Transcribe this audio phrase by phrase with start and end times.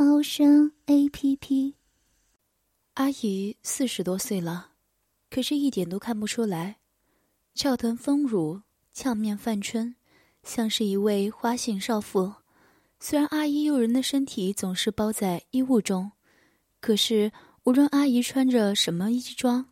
[0.00, 1.74] 猫声 A P P。
[2.94, 4.74] 阿姨四十多岁了，
[5.28, 6.78] 可是一点都看不出来，
[7.52, 9.96] 翘臀丰乳，俏面泛春，
[10.44, 12.32] 像是一位花心少妇。
[13.00, 16.12] 虽然阿姨诱人的身体总是包在衣物中，
[16.80, 17.32] 可是
[17.64, 19.70] 无论阿姨穿着什么衣装，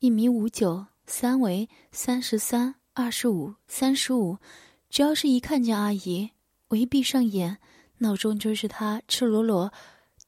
[0.00, 4.38] 一米五九，三围三十三、二十五、三十五。
[4.90, 6.32] 只要是一看见阿姨，
[6.70, 7.58] 我一闭上眼，
[8.02, 9.72] 脑中就是他赤裸裸、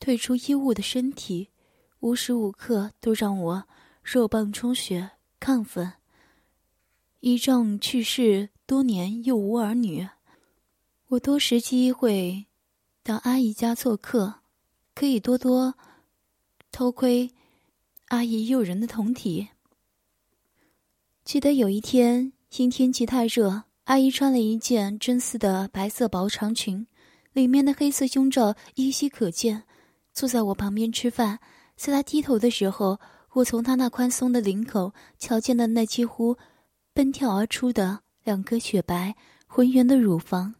[0.01, 1.51] 退出衣物的身体，
[2.00, 3.64] 无时无刻都让我
[4.03, 5.92] 肉棒充血、亢奋。
[7.20, 10.08] 一丈去世多年又无儿女，
[11.08, 12.47] 我多时机会
[13.02, 14.41] 到阿姨家做客，
[14.95, 15.75] 可以多多
[16.70, 17.30] 偷窥
[18.08, 19.48] 阿姨诱人的酮体。
[21.25, 23.64] 记得有一天，因天气太热。
[23.84, 26.86] 阿姨穿了一件真丝的白色薄长裙，
[27.34, 29.64] 里面的黑色胸罩依稀可见，
[30.14, 31.38] 坐在我旁边吃饭。
[31.77, 32.98] 在他低头的时候，
[33.32, 36.38] 我从他那宽松的领口瞧见了那几乎
[36.94, 39.14] 奔跳而出的两颗雪白
[39.46, 40.55] 浑圆的乳房，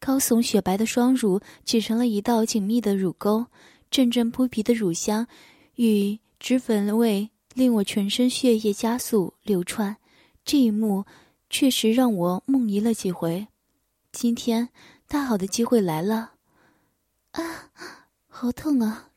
[0.00, 3.44] 高耸雪白的双乳挤成了一道紧密的乳沟，
[3.90, 5.26] 阵阵扑鼻的乳香
[5.74, 9.98] 与脂粉味令我全身血液加速流窜。
[10.44, 11.04] 这一幕。
[11.54, 13.46] 确实让我梦遗了几回，
[14.10, 14.70] 今天
[15.12, 16.32] 大好的机会来了！
[17.32, 17.68] 啊，
[18.28, 19.10] 好痛啊！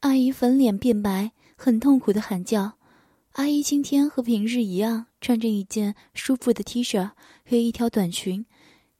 [0.00, 2.74] 阿姨粉脸变白，很痛苦的喊叫。
[3.32, 7.12] 阿姨今天和平日一样，穿着一件舒服的 T 恤
[7.48, 8.44] 和一条短裙，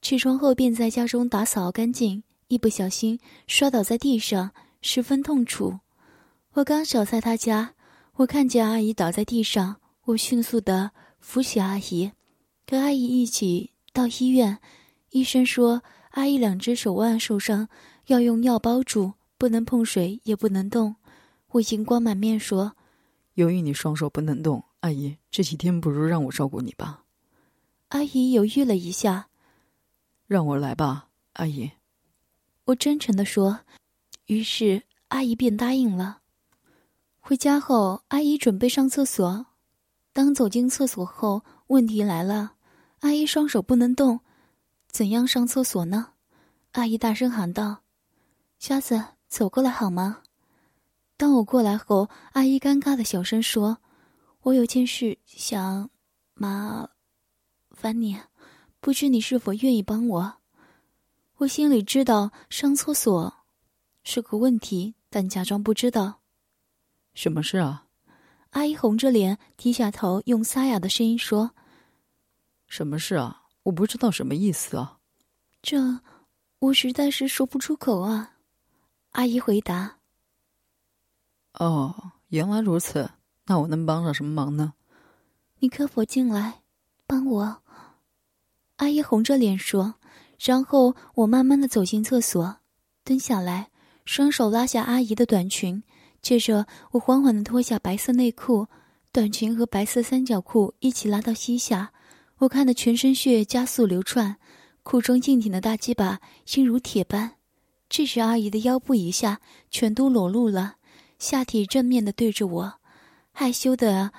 [0.01, 4.49] 起床后便在家中打扫干净，一不小心摔倒在地上，
[4.81, 5.81] 十分痛楚。
[6.53, 7.75] 我刚少在她家，
[8.15, 9.75] 我看见阿姨倒在地上，
[10.05, 12.11] 我迅速的扶起阿姨。
[12.67, 14.57] 和阿姨一起到医院，
[15.11, 17.67] 医生说阿姨两只手腕受伤，
[18.07, 20.95] 要用药包住，不能碰水，也不能动。
[21.51, 22.75] 我银光满面说
[23.35, 27.03] ：“由于你双手不能动，阿姨这几天不如让我照顾你吧。”
[27.89, 29.27] 阿姨犹豫了一下
[30.27, 31.71] ：“让我来吧，阿姨。”
[32.65, 33.59] 我真诚的说。
[34.27, 36.19] 于是阿姨便答应了。
[37.19, 39.47] 回家后，阿姨准备上厕所。
[40.13, 42.53] 当走进厕所后，问题来了。
[42.99, 44.21] 阿姨双手不能动，
[44.91, 46.11] 怎样上厕所呢？
[46.73, 47.83] 阿姨大声喊道
[48.59, 50.21] ：“瞎子，走过来好吗？”
[51.15, 53.77] 当我过来后，阿姨尴尬的小声说
[54.43, 55.89] ：“我有件事想
[56.33, 56.89] 麻
[57.69, 58.19] 烦你，
[58.81, 60.33] 不知你是否愿意帮我？”
[61.39, 63.33] 我心里知道上厕所
[64.03, 66.19] 是个问题，但假装不知道。
[67.13, 67.87] 什么事啊？
[68.49, 71.51] 阿姨红着脸低下头，用沙哑的声音说。
[72.67, 73.40] 什么事啊？
[73.63, 74.99] 我不知道什么意思啊。
[75.61, 75.99] 这，
[76.59, 78.35] 我实在是说不出口啊。
[79.11, 79.97] 阿姨回答。
[81.53, 83.11] 哦，原来如此。
[83.45, 84.73] 那我能帮上什么忙呢？
[85.59, 86.61] 你可否进来，
[87.05, 87.61] 帮我？
[88.77, 89.95] 阿姨红着脸说。
[90.39, 92.57] 然后我慢慢的走进厕所，
[93.03, 93.69] 蹲下来，
[94.05, 95.83] 双手拉下阿姨的短裙，
[96.19, 98.67] 接着我缓缓的脱下白色内裤，
[99.11, 101.93] 短裙和白色三角裤一起拉到膝下。
[102.41, 104.37] 我看得全身血加速流窜，
[104.81, 106.19] 裤中硬挺的大鸡巴
[106.55, 107.35] 硬如铁般。
[107.87, 110.77] 这时，阿姨的腰部以下全都裸露了，
[111.19, 112.73] 下体正面的对着我。
[113.31, 114.11] 害羞的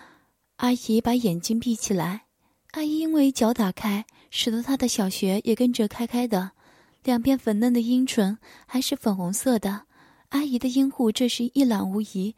[0.58, 2.26] 阿姨把眼睛闭起来。
[2.74, 6.52] 阿姨因为脚打开，使得她的小穴也跟着开开的，
[7.02, 9.86] 两片粉嫩的阴唇还是粉红色的。
[10.28, 12.36] 阿姨的阴户这时一览无遗。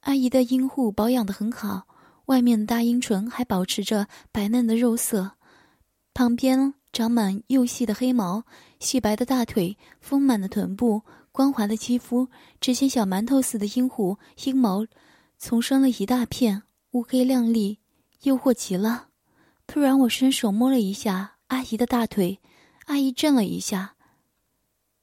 [0.00, 1.86] 阿姨的阴户保养的很好。
[2.30, 5.32] 外面的大阴唇还保持着白嫩的肉色，
[6.14, 8.44] 旁边长满又细的黑毛，
[8.78, 12.28] 细白的大腿，丰满的臀部，光滑的肌肤，
[12.60, 14.86] 只见小馒头似的阴虎，阴毛
[15.38, 16.62] 丛生了一大片，
[16.92, 17.80] 乌黑亮丽，
[18.22, 19.08] 诱惑极了。
[19.66, 22.38] 突然，我伸手摸了一下阿姨的大腿，
[22.86, 23.96] 阿姨震了一下。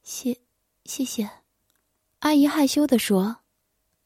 [0.02, 0.38] 谢，
[0.86, 1.30] 谢谢，
[2.20, 3.40] 阿姨害羞地说。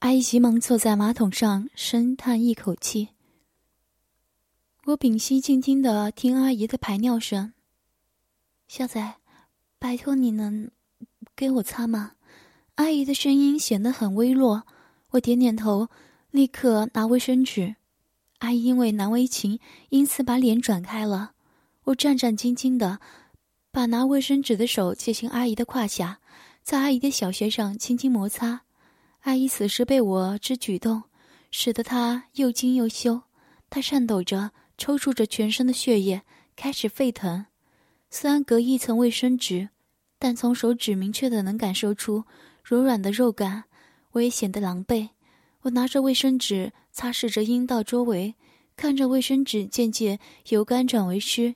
[0.02, 3.10] 阿姨急忙坐在马桶上，深叹一口气。
[4.86, 7.54] 我屏息静听的听阿姨的排尿声。
[8.68, 9.18] 小仔，
[9.78, 10.72] 拜托你能
[11.36, 12.14] 给我擦吗？
[12.76, 14.64] 阿姨的声音显得很微弱。
[15.12, 15.88] 我点点头，
[16.32, 17.76] 立刻拿卫生纸。
[18.40, 19.60] 阿姨因为难为情，
[19.90, 21.34] 因此把脸转开了。
[21.84, 23.00] 我战战兢兢的
[23.70, 26.20] 把拿卫生纸的手借进阿姨的胯下，
[26.64, 28.62] 在阿姨的小穴上轻轻摩擦。
[29.22, 31.04] 阿姨此时被我之举动，
[31.52, 33.22] 使得她又惊又羞。
[33.70, 36.24] 她颤抖着，抽搐着全身的血液，
[36.56, 37.46] 开始沸腾。
[38.10, 39.70] 虽然隔一层卫生纸，
[40.18, 42.24] 但从手指明确的能感受出
[42.64, 43.66] 柔软的肉感，
[44.12, 45.10] 我也显得狼狈。
[45.62, 48.34] 我拿着卫生纸擦拭着阴道周围，
[48.76, 50.20] 看着卫生纸渐渐
[50.50, 51.54] 由干转为湿，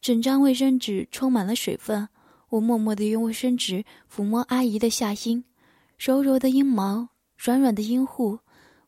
[0.00, 2.08] 整张卫生纸充满了水分。
[2.50, 5.44] 我默默地用卫生纸抚摸阿姨的下阴。
[6.00, 8.38] 柔柔的阴毛，软软的阴户，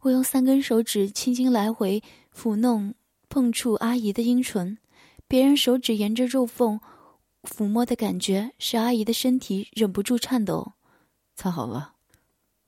[0.01, 2.03] 我用三根手指轻轻来回
[2.35, 2.95] 抚弄、
[3.29, 4.79] 碰触阿姨的阴唇。
[5.29, 6.81] 别人手指沿着肉缝
[7.43, 10.73] 抚摸的感觉，使阿姨的身体忍不住颤抖。
[11.37, 11.97] 擦好了，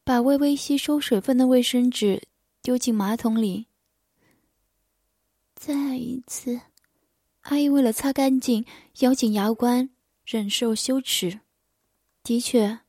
[0.04, 2.28] 把微微吸收水分的卫生纸
[2.60, 3.68] 丢进马桶里。
[5.54, 6.60] 再一次，
[7.44, 8.66] 阿姨为了擦干净，
[8.98, 9.88] 咬紧牙关，
[10.26, 11.40] 忍受羞耻。
[12.22, 12.83] 的确。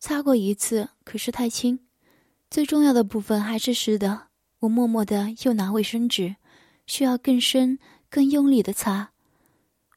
[0.00, 1.78] 擦过一次，可是太轻，
[2.50, 4.28] 最重要的部分还是湿的。
[4.60, 6.36] 我默默的又拿卫生纸，
[6.86, 9.10] 需要更深、更用力的擦。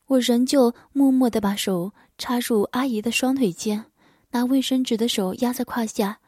[0.07, 3.85] 我仍旧默默的把手插入阿姨的双腿间，
[4.31, 6.19] 拿卫生纸的手压在胯下。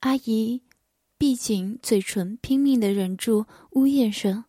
[0.00, 0.60] 阿姨
[1.16, 4.44] 闭紧嘴唇，拼命的忍住呜咽声。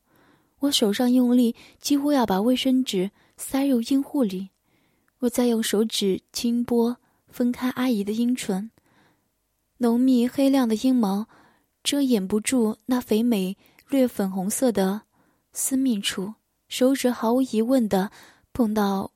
[0.62, 4.50] 我手上用力，几乎要把卫生纸塞入阴户里。
[5.20, 6.98] 我再用手指轻拨。
[7.34, 8.70] 分开阿姨的阴唇，
[9.78, 11.28] 浓密黑亮的阴毛
[11.84, 13.58] 遮掩不住那肥美
[13.90, 15.02] 略粉红色的
[15.52, 16.36] 私密处，
[16.68, 18.12] 手指毫无疑问的
[18.54, 19.14] 碰到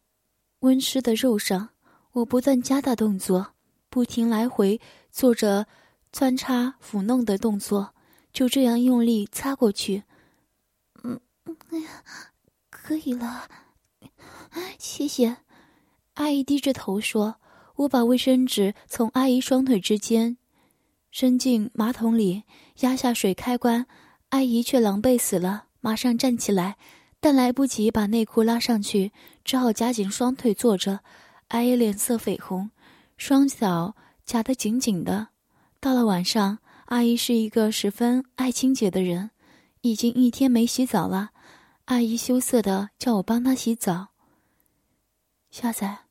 [0.61, 1.69] 温湿的肉上。
[2.13, 3.53] 我不断加大动作，
[3.87, 4.81] 不停来回
[5.11, 5.67] 做着
[6.11, 7.93] 穿插抚弄的动作，
[8.33, 10.01] 就这样用力擦过去。
[11.03, 11.21] 嗯，
[11.69, 12.03] 哎呀，
[12.71, 13.47] 可以了，
[14.79, 15.37] 谢谢。
[16.15, 17.35] 阿姨低着头说。
[17.77, 20.37] 我把卫生纸从阿姨双腿之间
[21.11, 22.43] 伸进马桶里，
[22.79, 23.85] 压下水开关，
[24.29, 26.77] 阿姨却狼狈死了，马上站起来，
[27.19, 29.11] 但来不及把内裤拉上去，
[29.43, 31.01] 只好夹紧双腿坐着。
[31.49, 32.71] 阿姨脸色绯红，
[33.15, 33.95] 双脚
[34.25, 35.27] 夹得紧紧的。
[35.79, 39.29] 到了晚上，阿姨是一个十分爱清洁的人，
[39.81, 41.29] 已经一天没洗澡了。
[41.85, 44.07] 阿姨羞涩的叫我帮她洗澡。
[45.51, 46.06] 下载。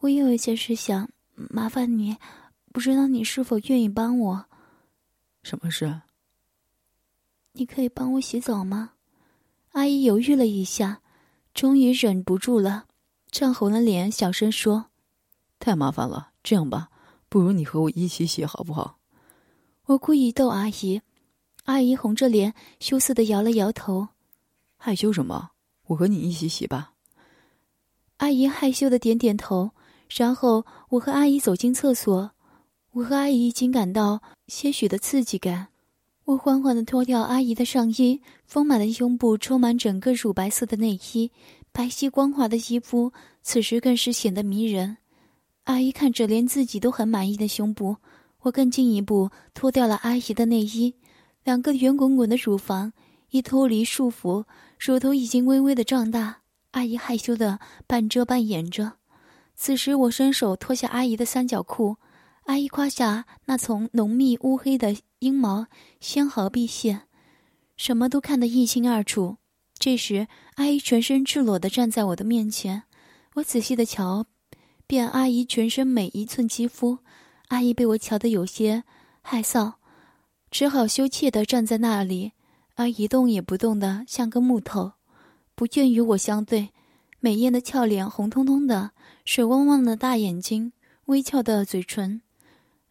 [0.00, 2.16] 我有一件事想麻烦你，
[2.70, 4.44] 不知道你是否愿意帮我？
[5.42, 6.02] 什么事？
[7.52, 8.92] 你可以帮我洗澡吗？
[9.72, 11.00] 阿姨犹豫了一下，
[11.54, 12.86] 终于忍不住了，
[13.30, 14.86] 涨红了脸，小声说
[15.58, 16.90] ：“太麻烦了，这样吧，
[17.30, 18.98] 不如你和我一起洗好不好？”
[19.86, 21.00] 我故意逗阿姨，
[21.64, 24.08] 阿姨红着脸，羞涩的摇了摇头
[24.76, 25.52] ：“害羞什么？
[25.86, 26.92] 我和你一起洗吧。”
[28.18, 29.70] 阿姨害羞的点点头。
[30.08, 32.30] 然后我和阿姨走进厕所，
[32.92, 35.68] 我和阿姨已经感到些许的刺激感。
[36.24, 41.30] 我缓缓地脱掉阿姨的上衣，丰满的胸部充满整个乳白色的内衣，
[41.70, 43.12] 白皙光滑的肌肤
[43.42, 44.96] 此时更是显得迷人。
[45.64, 47.96] 阿姨看着连自己都很满意的胸部，
[48.42, 50.94] 我更进一步脱掉了阿姨的内衣，
[51.44, 52.92] 两个圆滚滚的乳房
[53.30, 54.44] 一脱离束缚，
[54.78, 56.38] 乳头已经微微的胀大。
[56.72, 58.94] 阿姨害羞的半遮半掩着。
[59.56, 61.96] 此时，我伸手脱下阿姨的三角裤，
[62.44, 65.66] 阿姨胯下那丛浓密乌黑的阴毛
[65.98, 67.02] 纤毫毕现，
[67.76, 69.38] 什么都看得一清二楚。
[69.78, 72.82] 这时，阿姨全身赤裸地站在我的面前，
[73.36, 74.26] 我仔细地瞧
[74.86, 76.98] 遍阿姨全身每一寸肌肤。
[77.48, 78.84] 阿姨被我瞧得有些
[79.22, 79.74] 害臊，
[80.50, 82.32] 只好羞怯地站在那里，
[82.74, 84.92] 而一动也不动的像个木头，
[85.54, 86.70] 不愿与我相对。
[87.20, 88.90] 美艳的俏脸，红彤彤的。
[89.24, 90.72] 水汪汪的大眼睛，
[91.06, 92.22] 微翘的嘴唇，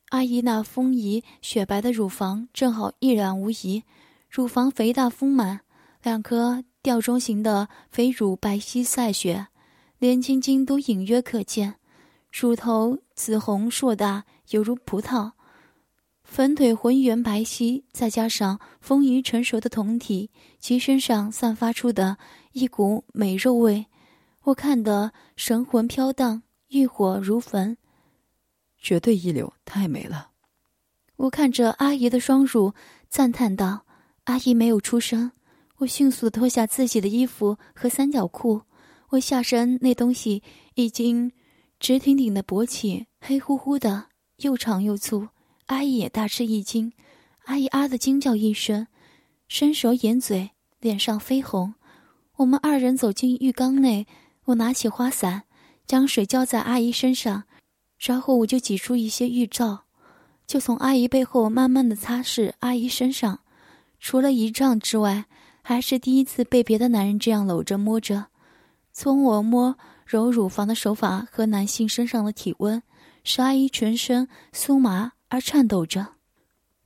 [0.10, 3.84] 阿姨那丰腴雪白的乳房正好一览无遗，
[4.30, 5.62] 乳房肥大丰满，
[6.04, 9.48] 两颗吊钟形的肥乳白皙赛雪，
[9.98, 11.76] 连晶晶都隐约可见，
[12.30, 15.32] 乳头紫红硕大，犹如葡萄，
[16.26, 20.30] 粉腿浑圆白皙，再加上丰腴成熟的酮体
[20.60, 22.18] 其身上散发出的
[22.52, 23.86] 一股美肉味。
[24.46, 27.78] 我看得神魂飘荡，欲火如焚，
[28.78, 30.30] 绝对一流，太美了。
[31.16, 32.74] 我看着阿姨的双乳，
[33.10, 33.86] 赞叹道
[34.26, 35.32] ：“阿姨没有出声。”
[35.78, 38.62] 我迅速脱下自己的衣服和三角裤，
[39.10, 40.44] 我下身那东西
[40.76, 41.32] 已经
[41.80, 45.30] 直挺挺的勃起，黑乎乎的，又长又粗。
[45.66, 46.94] 阿姨也大吃一惊。
[47.46, 48.86] 阿姨啊的惊叫一声，
[49.48, 51.74] 伸手掩嘴，脸上绯红。
[52.38, 54.06] 我们二人走进浴缸内，
[54.46, 55.44] 我拿起花伞，
[55.88, 57.44] 将水浇在阿姨身上，
[57.98, 59.86] 然后我就挤出一些浴皂，
[60.46, 63.40] 就从阿姨背后慢慢的擦拭阿姨身上。
[64.00, 65.26] 除了一丈之外，
[65.64, 68.28] 还是第一次被别的男人这样搂着摸着。
[68.92, 69.76] 从我摸
[70.06, 72.84] 揉乳房的手法和男性身上的体温，
[73.24, 76.08] 使阿姨全身酥麻而颤抖着。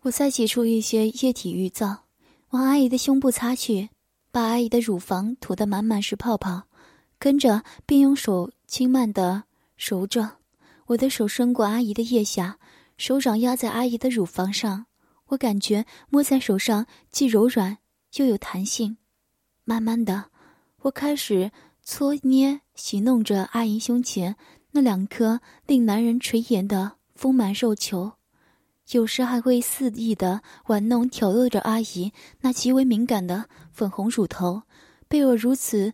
[0.03, 2.05] 我再挤出一些液体浴皂，
[2.51, 3.89] 往阿姨的胸部擦去，
[4.31, 6.63] 把阿姨的乳房涂得满满是泡泡，
[7.19, 9.43] 跟着便用手轻慢地
[9.77, 10.37] 揉着。
[10.87, 12.57] 我的手伸过阿姨的腋下，
[12.97, 14.85] 手掌压在阿姨的乳房上，
[15.27, 17.77] 我感觉摸在手上既柔软
[18.15, 18.97] 又有弹性。
[19.65, 20.31] 慢慢的，
[20.83, 21.51] 我开始
[21.83, 24.35] 搓捏、洗弄着阿姨胸前
[24.71, 28.13] 那两颗令男人垂涎的丰满肉球。
[28.91, 32.11] 有时还会肆意的玩弄、挑逗着阿姨
[32.41, 34.63] 那极为敏感的粉红乳头。
[35.07, 35.93] 被我如此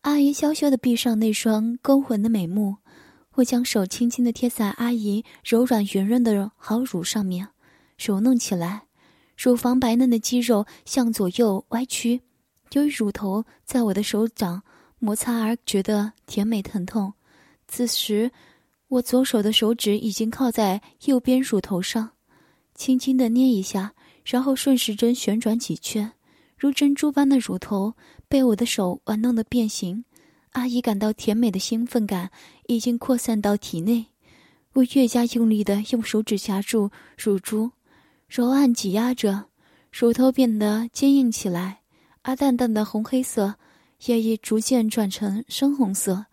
[0.00, 2.78] 阿姨娇羞的闭上那双勾魂的美目，
[3.34, 7.48] 我将手轻轻的贴在阿姨柔软圆润的好乳上面，
[7.96, 8.88] 揉弄起来，
[9.36, 12.22] 乳房白嫩的肌肉向左右歪曲。
[12.72, 14.62] 由于乳头在我的手掌
[14.98, 17.14] 摩擦而觉得甜美疼痛，
[17.68, 18.32] 此时
[18.92, 22.10] 我左手的手指已经靠在右边乳头上，
[22.74, 26.12] 轻轻的捏一下，然后顺时针旋转几圈，
[26.58, 27.94] 如珍珠般的乳头
[28.28, 30.04] 被我的手玩弄的变形。
[30.50, 32.30] 阿姨感到甜美的兴奋感
[32.66, 34.08] 已经扩散到体内，
[34.74, 37.70] 我越加用力的用手指夹住乳珠，
[38.28, 39.46] 揉按挤压着，
[39.90, 41.78] 乳头变得坚硬起来。
[42.20, 43.54] 而淡淡的红黑色，
[44.04, 46.26] 也已逐渐转成深红色。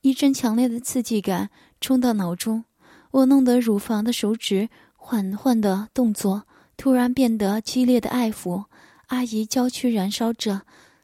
[0.00, 1.50] 一阵强烈的刺激感
[1.86, 2.64] 冲到脑中，
[3.12, 6.42] 我弄得乳房的手指缓缓的动作
[6.76, 8.64] 突然变得激烈的爱抚。
[9.06, 10.62] 阿姨娇躯燃烧着，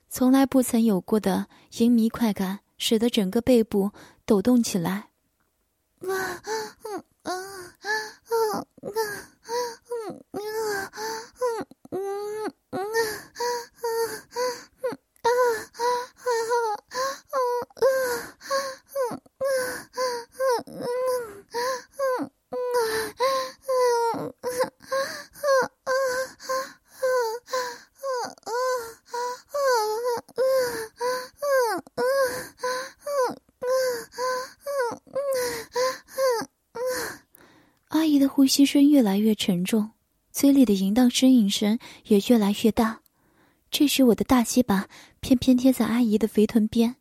[0.08, 1.46] 从来不曾有过的
[1.78, 3.92] 淫迷快感，使得整个背部
[4.26, 5.10] 抖动起来。
[37.88, 39.90] 阿姨的呼吸声越来越沉重。
[40.32, 43.01] 嘴里的淫荡呻吟声也越来越大，
[43.72, 44.86] 这时我的大鸡巴
[45.20, 46.94] 偏偏贴在阿姨的肥臀边，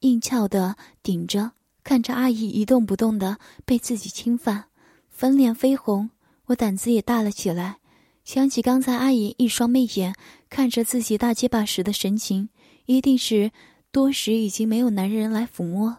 [0.00, 1.52] 硬翘的顶着，
[1.84, 4.64] 看着阿姨一动不动的被自己侵犯，
[5.10, 6.08] 粉脸绯红，
[6.46, 7.76] 我胆子也大了起来。
[8.24, 10.14] 想起刚才阿姨一双媚眼
[10.48, 12.48] 看着自己大鸡巴时的神情，
[12.86, 13.52] 一定是
[13.92, 15.98] 多时已经没有男人来抚摸，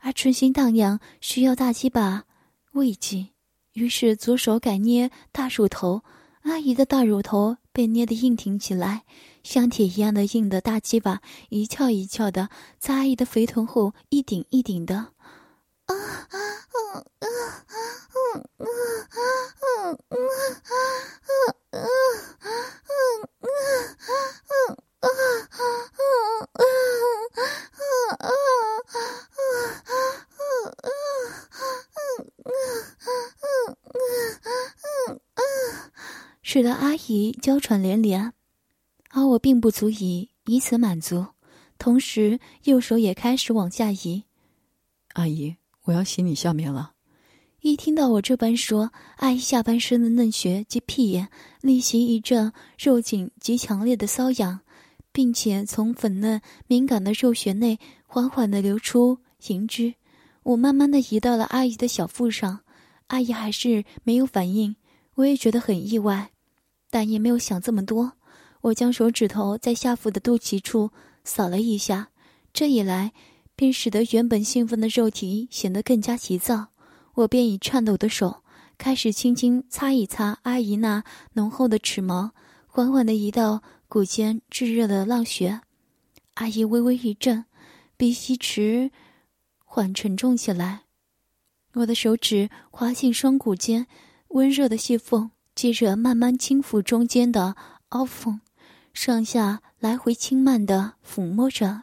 [0.00, 2.24] 而春心荡漾，需要大鸡巴
[2.72, 3.28] 慰藉。
[3.74, 6.02] 于是左手改捏大乳头，
[6.42, 9.02] 阿姨的大乳头被捏得硬挺起来，
[9.42, 14.96] 像铁一样的硬的大鸡巴一翘一翘的在阿姨的肥臀后一顶一顶的。
[14.96, 16.34] 啊啊啊
[16.94, 18.66] 啊啊啊啊
[18.98, 19.26] 啊
[21.70, 21.82] 啊啊
[23.40, 23.46] 啊
[24.48, 24.76] 啊
[36.42, 38.34] 使得阿姨娇喘连连，
[39.08, 41.24] 而我并不足以以此满足，
[41.78, 44.24] 同时右手也开始往下移。
[45.14, 46.92] 阿姨，我要洗你下面了。
[47.60, 51.30] 一听到我这般说，阿姨下半身的嫩穴及屁眼
[51.62, 54.60] 立即一阵肉紧及强烈的瘙痒，
[55.12, 59.94] 并且从粉嫩敏感的肉穴内缓缓的流出银汁。
[60.42, 62.60] 我慢慢的移到了阿姨的小腹上，
[63.08, 64.74] 阿姨还是没有反应，
[65.14, 66.30] 我也觉得很意外。
[66.90, 68.12] 但也没有想这么多，
[68.60, 70.90] 我将手指头在下腹的肚脐处
[71.24, 72.08] 扫了一下，
[72.52, 73.12] 这一来，
[73.54, 76.68] 便使得原本兴奋的肉体显得更加急躁。
[77.14, 78.42] 我便以颤抖的手
[78.76, 81.04] 开始轻轻擦一擦阿姨那
[81.34, 82.32] 浓厚的齿毛，
[82.66, 85.60] 缓缓地移到骨间炙热的浪穴。
[86.36, 87.44] 阿姨微微一震，
[87.98, 88.90] 鼻息迟
[89.58, 90.84] 缓沉重起来。
[91.74, 93.86] 我的手指滑进双骨间
[94.28, 97.54] 温热的细缝，接着慢慢轻抚中间的
[97.90, 98.40] 凹缝，
[98.94, 101.82] 上下来回轻慢地抚摸着。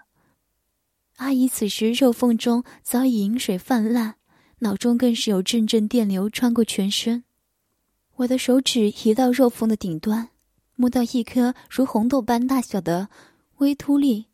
[1.17, 4.15] 阿姨此时肉缝中早已饮水泛滥。
[4.61, 7.23] 脑中更是有阵阵电流穿过全身，
[8.15, 10.29] 我的手指移到肉缝的顶端，
[10.79, 13.09] 摸到一颗如红豆般大小的
[13.57, 14.27] 微凸粒。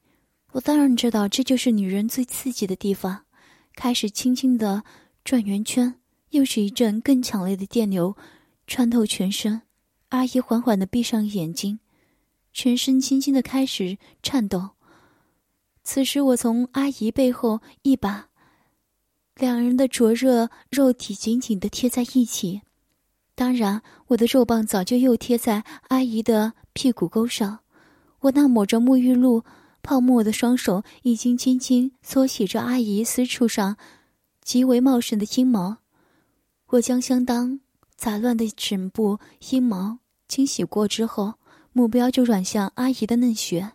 [0.51, 3.25] 我当然知道这就是女人最刺激的地方，
[3.73, 4.83] 开始轻轻的
[5.23, 5.95] 转圆圈，
[6.29, 8.15] 又是一阵更强烈的电流
[8.67, 9.63] 穿透全身。
[10.09, 11.79] 阿姨缓缓的闭上眼睛，
[12.53, 14.69] 全身轻轻的开始颤抖。
[15.81, 18.27] 此时，我从阿姨背后一把。
[19.35, 22.61] 两人的灼热肉体紧紧的贴在一起，
[23.35, 27.59] 当然，我的肉棒早就又贴在阿姨的屁股沟上。
[28.21, 29.43] 我那抹着沐浴露
[29.83, 33.77] 泡沫的双手已经轻轻搓洗着阿姨私处上
[34.41, 35.77] 极为茂盛的阴毛。
[36.67, 37.59] 我将相当
[37.95, 41.35] 杂乱的枕部阴毛清洗过之后，
[41.73, 43.73] 目标就转向阿姨的嫩穴。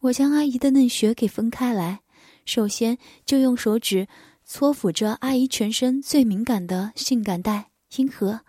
[0.00, 2.00] 我将阿姨的嫩穴给分开来，
[2.44, 4.08] 首先就用手指。
[4.50, 8.40] 搓抚着阿姨全身最敏感的性感带阴核，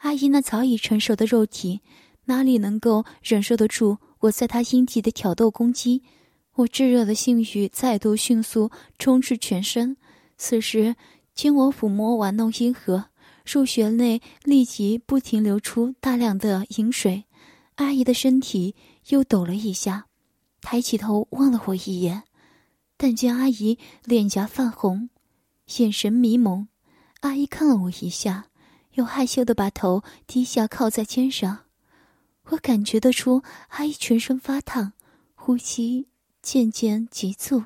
[0.00, 1.80] 阿姨那早已成熟的肉体
[2.24, 6.02] 哪里能够忍受得住我在她阴蒂的挑逗攻击？
[6.56, 9.96] 我炙热的性欲再度迅速充斥全身。
[10.36, 10.96] 此时，
[11.34, 13.06] 经我抚摸玩弄阴核，
[13.46, 17.24] 入穴内立即不停流出大量的饮水。
[17.76, 18.74] 阿姨的身体
[19.08, 20.06] 又抖了一下，
[20.60, 22.24] 抬起头望了我一眼，
[22.96, 25.08] 但见阿姨脸颊泛红。
[25.78, 26.68] 眼神迷蒙，
[27.20, 28.46] 阿姨看了我一下，
[28.94, 31.66] 又害羞的把头低下，靠在肩上。
[32.44, 34.92] 我感觉得出阿姨全身发烫，
[35.34, 36.08] 呼吸
[36.42, 37.64] 渐渐急促，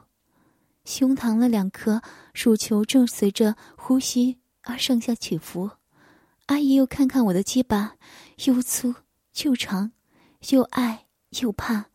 [0.84, 2.02] 胸膛的两颗
[2.34, 5.70] 乳球正随着呼吸而上下起伏。
[6.46, 7.96] 阿姨又看看我的鸡巴，
[8.44, 8.94] 又粗
[9.42, 9.92] 又长，
[10.50, 11.06] 又爱
[11.40, 11.86] 又怕，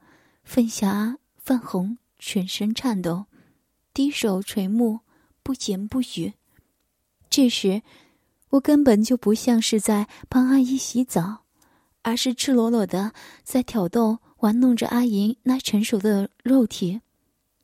[0.44, 3.26] 粉霞泛红，全身颤抖，
[3.94, 5.02] 低首垂目。
[5.42, 6.34] 不言不语。
[7.28, 7.82] 这时，
[8.50, 11.44] 我根本就不像是在帮阿姨洗澡，
[12.02, 17.02] 而是赤裸裸的在挑逗、玩弄着阿姨那成熟的肉体，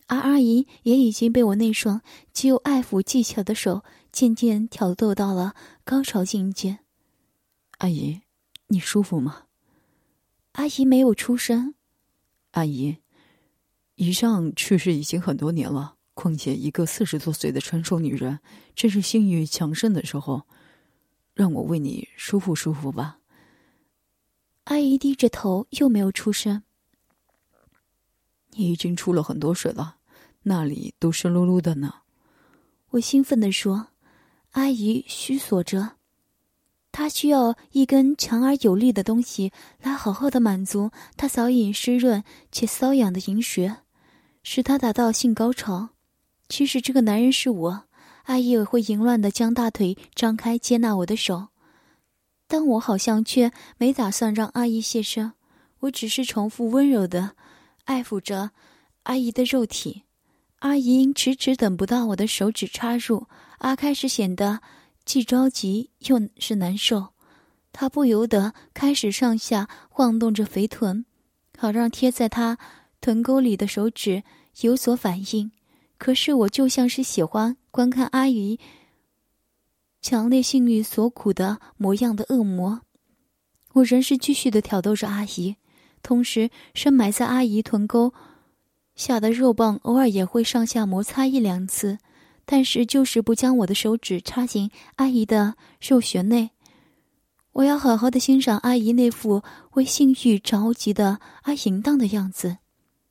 [0.07, 6.79] 而阿姨也已经被我那双极有爱抚技巧的手渐渐挑逗到了高潮境界。
[7.79, 8.21] 阿姨，
[8.67, 9.43] 你舒服吗？
[10.53, 11.73] 阿姨没有出声。
[12.51, 12.97] 阿姨，
[13.95, 15.95] 以上去世已经很多年了。
[16.13, 18.39] 况且，一个四十多岁的成熟女人，
[18.73, 20.43] 正是性欲强盛的时候，
[21.35, 23.19] 让我为你舒服舒服吧。
[24.63, 26.63] 阿姨低着头，又没有出声。
[28.51, 29.97] 你已经出了很多水了，
[30.43, 31.93] 那里都湿漉漉的呢。
[32.91, 33.89] 我兴奋地说
[34.51, 35.97] ：“阿姨虚索着，
[36.93, 43.77] 她需要一根强而有力的东西来好好的满足她早已湿润且瘙痒的银穴，
[44.41, 45.89] 使她达到性高潮。”
[46.47, 47.83] 其实这个男人是我，
[48.25, 51.47] 阿姨也会淫乱的将大腿张开接纳我的手，
[52.47, 55.33] 但我好像却没打算让阿姨现身，
[55.79, 57.35] 我只是重复温柔的
[57.83, 58.51] 爱抚着
[59.03, 60.03] 阿姨的肉体。
[60.59, 63.27] 阿姨因迟迟等不到我的手指插入，
[63.59, 64.61] 而开始显得
[65.03, 67.09] 既着急又是难受，
[67.71, 71.05] 她不由得开始上下晃动着肥臀，
[71.57, 72.57] 好让贴在她
[72.99, 74.23] 臀沟里的手指
[74.61, 75.51] 有所反应。
[75.97, 78.59] 可是我就像是喜欢观看阿姨
[80.01, 82.81] 强烈性欲所苦的模样的恶魔，
[83.73, 85.55] 我仍是继续的挑逗着阿姨，
[86.03, 88.13] 同时深埋在阿姨臀沟
[88.95, 91.97] 下的肉棒偶尔也会上下摩擦一两次，
[92.45, 96.51] 但是就是不将我的手指插进阿姨的肉穴内。
[97.53, 99.41] 我要好好的欣赏阿姨那副
[99.75, 102.57] 为性欲着急的阿淫荡的样子。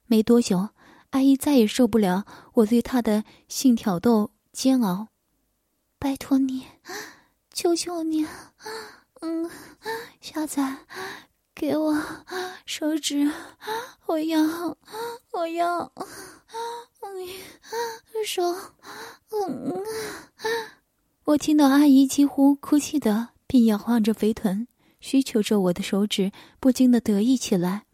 [0.06, 0.68] 没多久。
[1.14, 5.06] 阿姨再也受不了我对她的性挑逗煎熬，
[5.96, 6.64] 拜托你，
[7.52, 8.26] 求求你，
[9.20, 9.48] 嗯，
[10.20, 10.60] 小仔，
[11.54, 12.02] 给我
[12.66, 13.30] 手指，
[14.06, 14.76] 我要，
[15.30, 15.92] 我要，
[17.14, 18.42] 你手，
[19.30, 19.72] 嗯，
[21.26, 24.66] 我听到阿姨几乎哭泣的，并摇晃着肥臀，
[24.98, 27.84] 需求着我的手指，不禁的得意起来。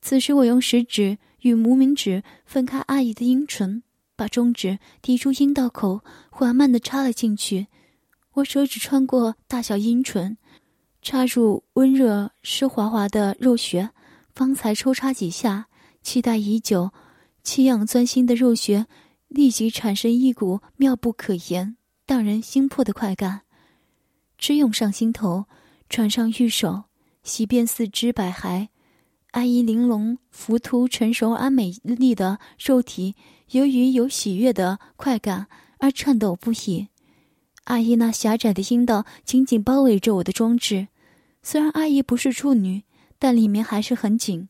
[0.00, 1.18] 此时，我用食指。
[1.44, 3.82] 与无名指分开阿姨的阴唇，
[4.16, 7.66] 把中指抵住阴道口，缓慢的插了进去。
[8.32, 10.38] 我手指穿过大小阴唇，
[11.02, 13.90] 插入温热湿滑滑的肉穴，
[14.34, 15.66] 方才抽插几下，
[16.02, 16.92] 期待已久、
[17.42, 18.86] 气痒钻心的肉穴
[19.28, 21.76] 立即产生一股妙不可言、
[22.06, 23.42] 荡人心魄的快感，
[24.38, 25.44] 直涌上心头，
[25.90, 26.84] 传上玉手，
[27.22, 28.68] 洗遍四肢百骸。
[29.34, 33.16] 阿姨玲珑、浮凸、成熟而美丽的肉体，
[33.50, 36.86] 由于有喜悦的快感而颤抖不已。
[37.64, 40.86] 阿姨那狭窄的阴道紧紧包围着我的装置，
[41.42, 42.84] 虽然阿姨不是处女，
[43.18, 44.48] 但里面还是很紧，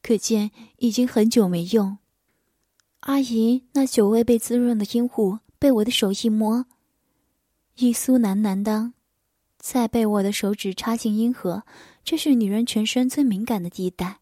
[0.00, 1.98] 可见已经很久没用。
[3.00, 6.66] 阿姨那久未被滋润的阴户被我的手一摸，
[7.74, 8.94] 一酥难难当，
[9.58, 11.64] 再被我的手指插进阴核，
[12.04, 14.19] 这是女人全身最敏感的地带。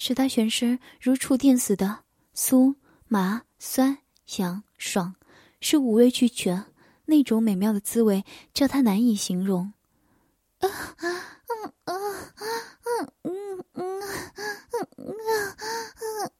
[0.00, 2.74] 使他全身如触电似的酥
[3.06, 3.98] 麻酸
[4.38, 5.14] 痒爽，
[5.60, 6.64] 是五味俱全，
[7.04, 9.74] 那种美妙的滋味叫他难以形容。
[10.60, 11.94] 啊啊嗯啊
[12.82, 14.00] 嗯嗯嗯
[14.72, 15.14] 嗯嗯
[16.00, 16.32] 嗯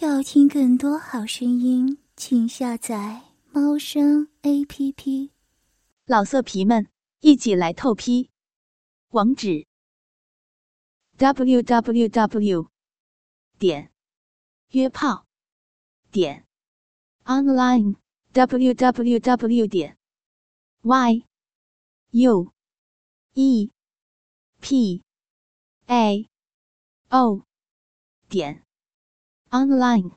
[0.00, 5.32] 要听更多好声音，请下载猫声 A P P。
[6.04, 6.86] 老色皮们，
[7.18, 8.30] 一起来透批！
[9.08, 9.66] 网址
[11.16, 12.70] ：w w w
[13.58, 13.90] 点
[14.70, 15.26] 约炮
[16.12, 16.46] 点
[17.24, 17.96] online
[18.30, 19.98] w w w 点
[20.82, 21.24] y
[22.10, 22.52] u
[23.34, 23.70] e
[24.60, 25.02] p
[25.86, 26.28] a
[27.08, 27.42] o
[28.28, 28.64] 点
[29.52, 30.12] online。